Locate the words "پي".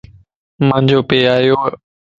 1.09-1.17